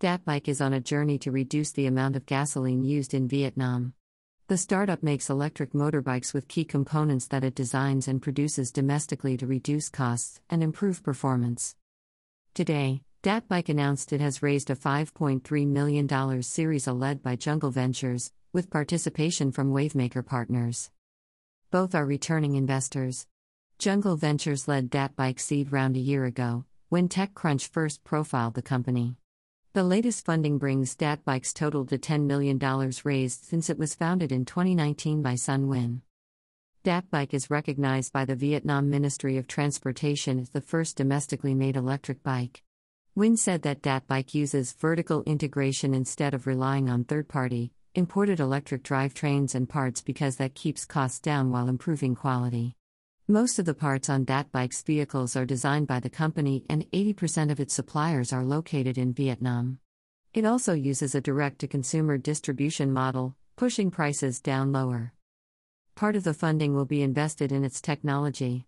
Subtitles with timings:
[0.00, 3.92] Dat Bike is on a journey to reduce the amount of gasoline used in Vietnam.
[4.48, 9.46] The startup makes electric motorbikes with key components that it designs and produces domestically to
[9.46, 11.76] reduce costs and improve performance.
[12.54, 18.32] Today, Datbike announced it has raised a $5.3 million Series A led by Jungle Ventures,
[18.54, 20.90] with participation from Wavemaker Partners.
[21.70, 23.26] Both are returning investors.
[23.78, 29.18] Jungle Ventures led Datbike seed round a year ago, when TechCrunch first profiled the company.
[29.72, 32.58] The latest funding brings Dat Bike's total to $10 million
[33.04, 36.00] raised since it was founded in 2019 by Son Nguyen.
[36.82, 41.76] Dat Bike is recognized by the Vietnam Ministry of Transportation as the first domestically made
[41.76, 42.64] electric bike.
[43.16, 48.40] Nguyen said that Dat Bike uses vertical integration instead of relying on third party, imported
[48.40, 52.74] electric drivetrains and parts because that keeps costs down while improving quality.
[53.30, 57.52] Most of the parts on Dat Bike's vehicles are designed by the company, and 80%
[57.52, 59.78] of its suppliers are located in Vietnam.
[60.34, 65.12] It also uses a direct to consumer distribution model, pushing prices down lower.
[65.94, 68.66] Part of the funding will be invested in its technology.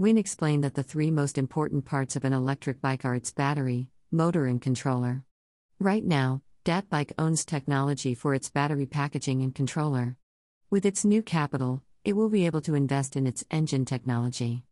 [0.00, 3.90] Nguyen explained that the three most important parts of an electric bike are its battery,
[4.10, 5.22] motor, and controller.
[5.78, 10.16] Right now, Dat Bike owns technology for its battery packaging and controller.
[10.70, 14.64] With its new capital, it will be able to invest in its engine technology.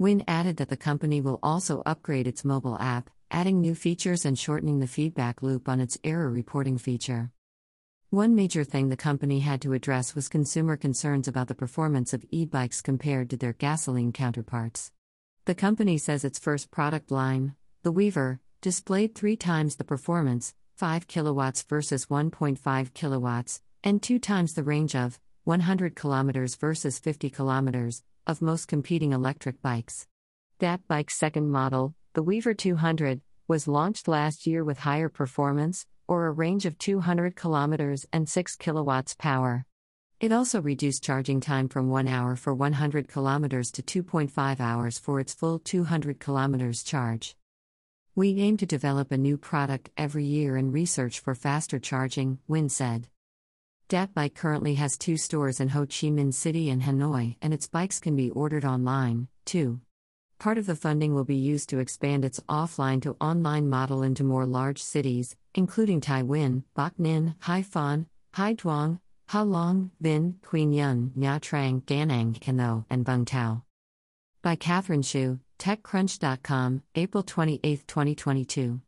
[0.00, 4.38] Nguyen added that the company will also upgrade its mobile app, adding new features and
[4.38, 7.32] shortening the feedback loop on its error reporting feature.
[8.10, 12.24] One major thing the company had to address was consumer concerns about the performance of
[12.30, 14.92] e bikes compared to their gasoline counterparts.
[15.46, 21.08] The company says its first product line, the Weaver, displayed three times the performance, 5
[21.08, 28.02] kilowatts versus 1.5 kilowatts, and two times the range of 100 km versus 50 km,
[28.26, 30.08] of most competing electric bikes.
[30.58, 36.26] Dat Bike's second model, the Weaver 200, was launched last year with higher performance, or
[36.26, 39.64] a range of 200 km and 6 kilowatts power.
[40.18, 45.20] It also reduced charging time from 1 hour for 100 km to 2.5 hours for
[45.20, 47.36] its full 200 km charge.
[48.16, 52.68] We aim to develop a new product every year and research for faster charging, Nguyen
[52.68, 53.06] said.
[53.88, 57.68] Dat Bike currently has two stores in Ho Chi Minh City and Hanoi, and its
[57.68, 59.80] bikes can be ordered online, too.
[60.40, 64.24] Part of the funding will be used to expand its offline to online model into
[64.24, 68.98] more large cities, including Thai Nguyen, Bac Ninh, Hai Phong, Hai Duong,
[69.28, 73.62] Ha Long, Vinh, Quy Nhon, Nha Trang, Danang, Can Tho, and Vung Tau.
[74.42, 78.80] By Catherine Shu, TechCrunch.com, April 28, 2022.